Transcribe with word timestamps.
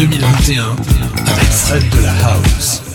2021 0.00 0.76
avec 1.26 1.50
Fred 1.50 1.86
de 1.90 2.02
la 2.02 2.12
House. 2.26 2.89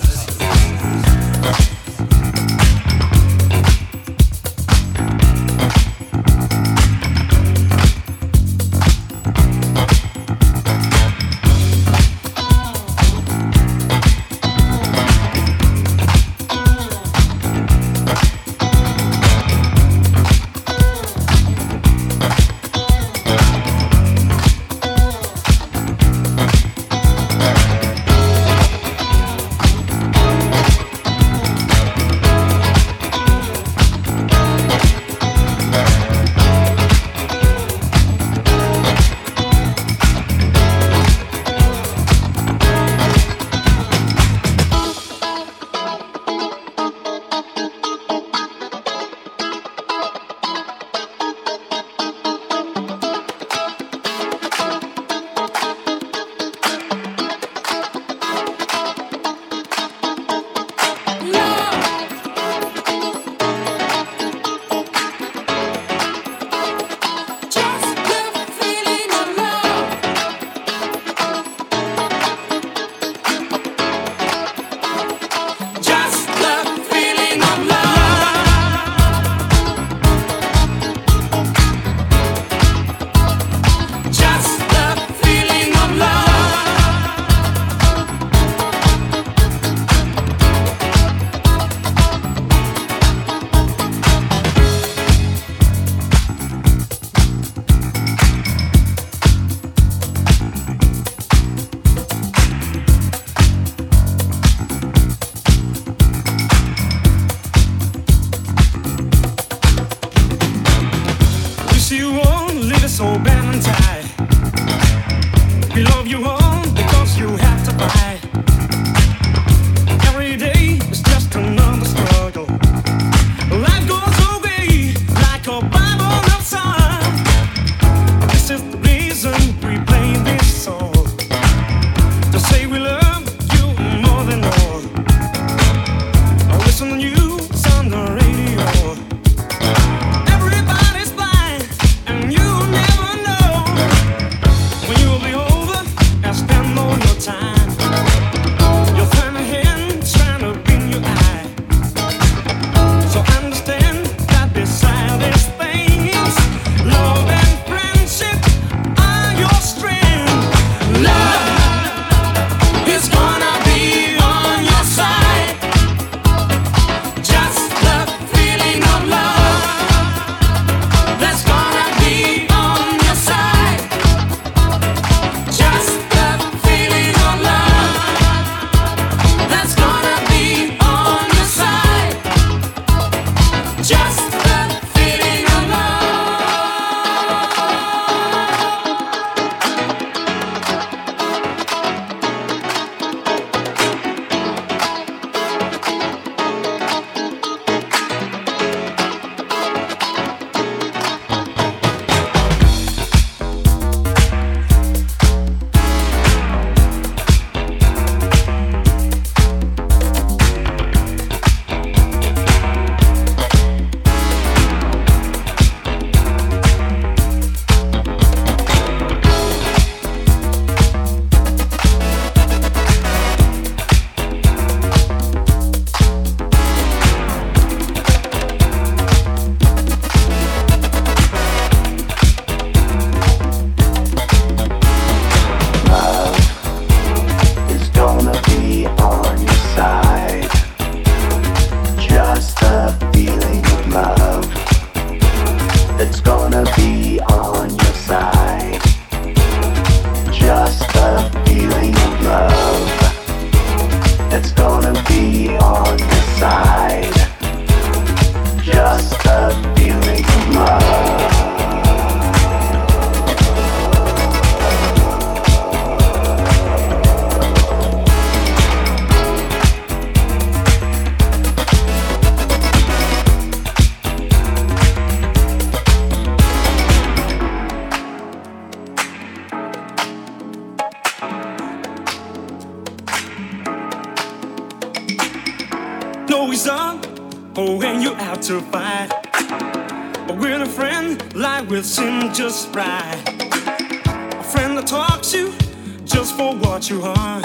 feels 296.26 296.32
for 296.32 296.56
what 296.56 296.90
you 296.90 297.02
are. 297.02 297.42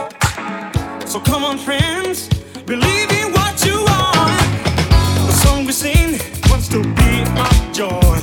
So 1.07 1.21
come 1.21 1.45
on, 1.45 1.59
friends, 1.59 2.29
believe 2.67 3.11
in 3.11 3.33
what 3.33 3.65
you 3.65 3.85
are. 3.89 4.37
The 5.27 5.33
song 5.33 5.65
we 5.67 5.73
sing 5.73 6.21
wants 6.49 6.69
to 6.69 6.83
be 6.83 7.25
our 7.37 7.73
joy. 7.73 8.21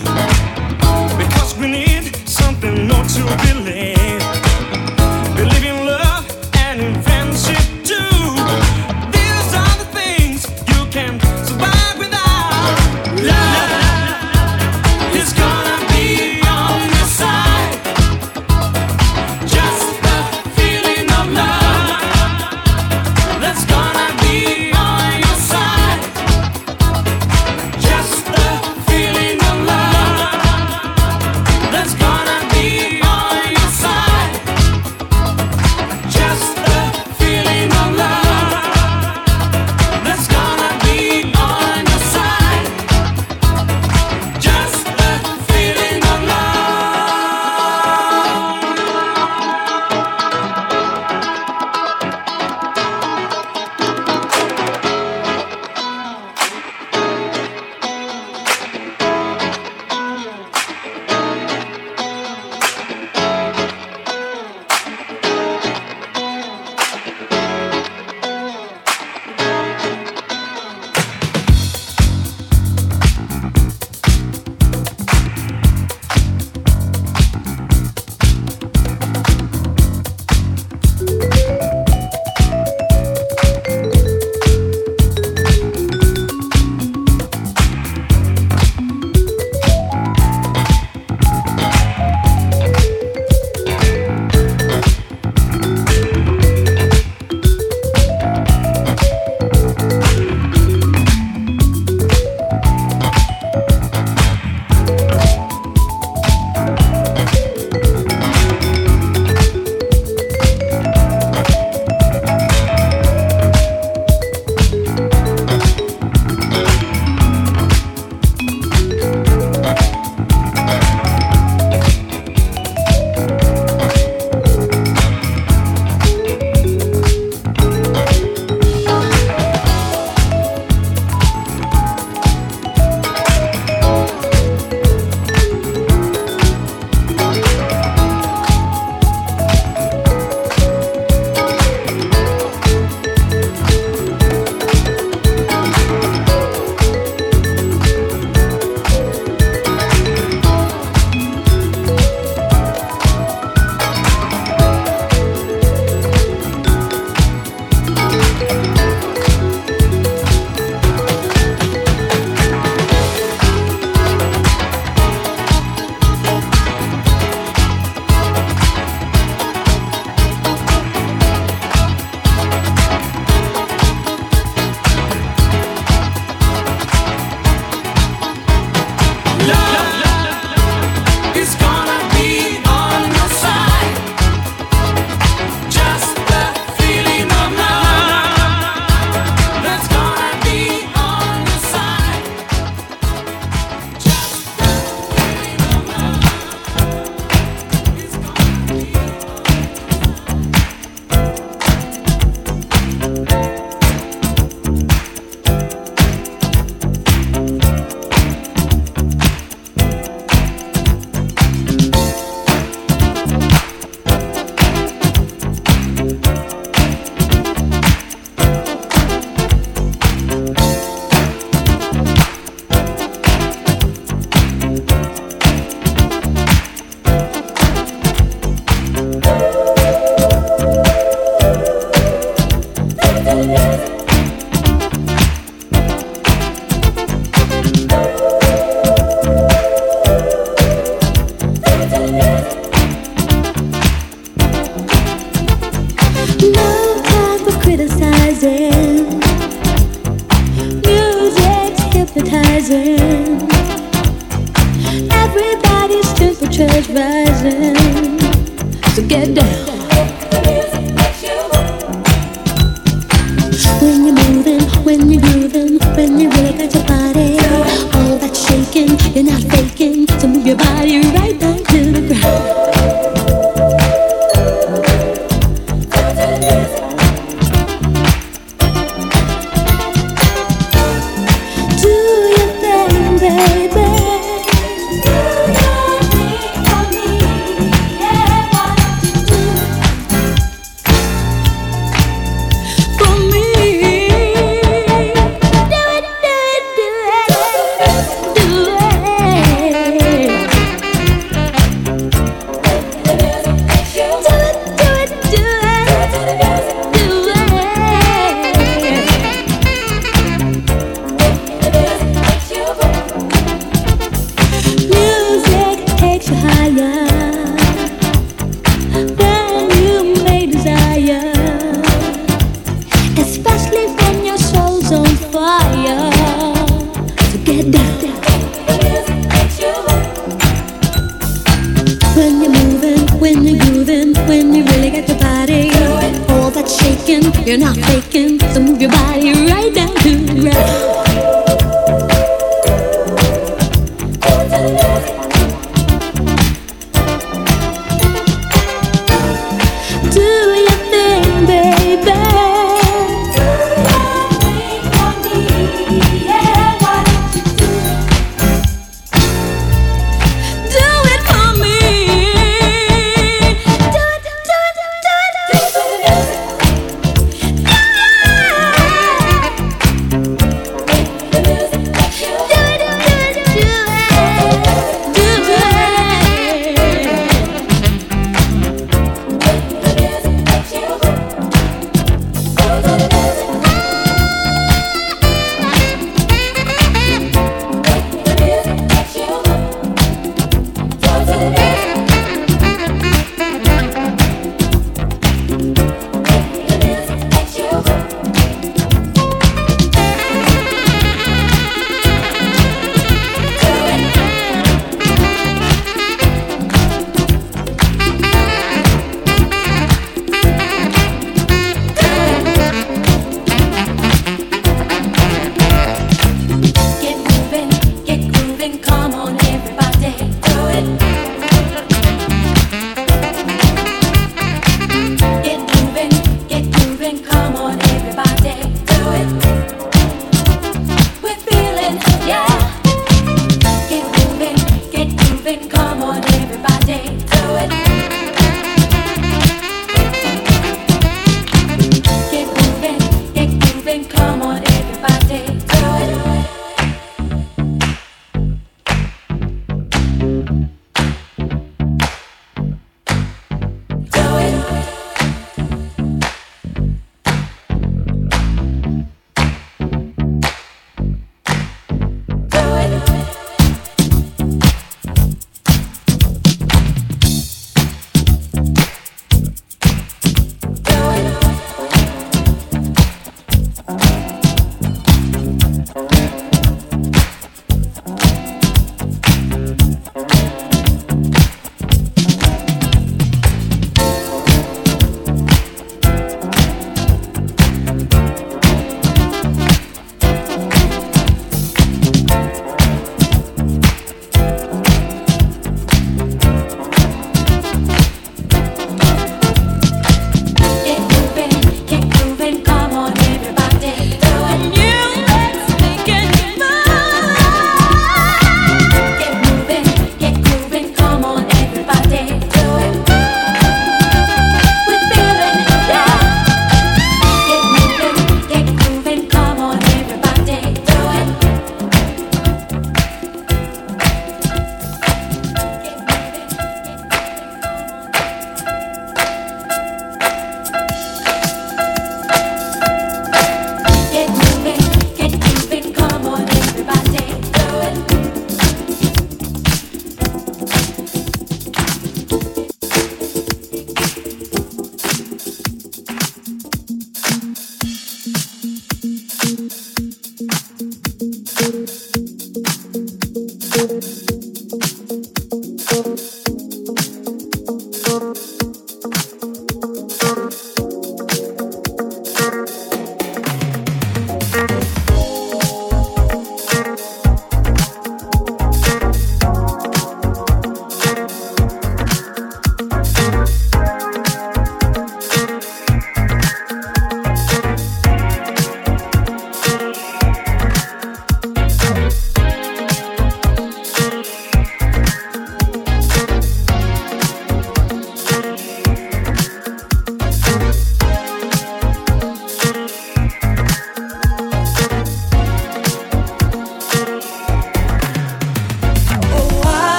Because 1.18 1.58
we 1.58 1.68
need 1.68 2.16
something 2.28 2.88
not 2.88 3.10
to 3.10 3.24
believe. 3.48 4.07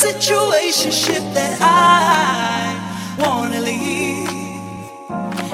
situationship 0.00 1.34
that 1.34 1.58
I 1.60 2.72
wanna 3.20 3.60
leave, 3.60 4.88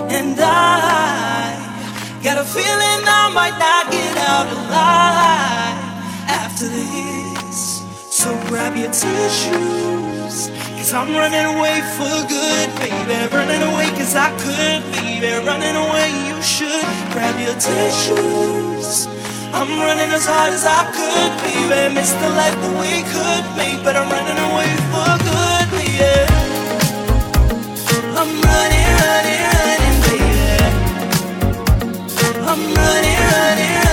and 0.08 0.38
I 0.38 1.50
got 2.22 2.38
a 2.38 2.44
feeling 2.44 3.00
I 3.22 3.24
might 3.34 3.58
not 3.58 3.90
get 3.90 4.16
out 4.30 4.46
alive 4.46 5.82
after 6.30 6.68
this. 6.68 7.82
So 8.08 8.38
grab 8.46 8.76
your 8.76 8.92
tissues, 8.92 10.48
cause 10.78 10.92
I'm 10.94 11.10
running 11.10 11.46
away 11.56 11.82
for 11.96 12.14
good, 12.30 12.68
baby. 12.78 13.18
Running 13.34 13.62
away 13.70 13.88
cause 13.98 14.14
I 14.14 14.30
could, 14.38 14.80
baby. 14.94 15.44
Running 15.44 15.74
away, 15.74 16.08
you 16.28 16.40
should. 16.40 16.86
Grab 17.10 17.34
your 17.40 17.56
tissues. 17.58 19.08
I'm 19.58 19.80
running 19.80 20.10
as 20.12 20.26
hard 20.26 20.52
as 20.52 20.66
I 20.66 20.84
could, 20.92 21.32
be, 21.42 21.54
baby. 21.70 21.94
Miss 21.94 22.12
the 22.12 22.28
life 22.28 22.54
that 22.60 22.74
we 22.76 23.02
could 23.12 23.44
make, 23.56 23.82
but 23.82 23.96
I'm 23.96 24.08
running 24.12 24.36
away 24.48 24.68
for 24.92 25.16
good, 25.24 25.68
yeah. 25.96 26.28
I'm 28.20 28.30
running, 28.48 28.88
running, 29.00 29.42
running, 29.56 29.96
baby. 30.04 30.60
I'm 32.50 32.60
running, 32.76 33.20
running. 33.32 33.85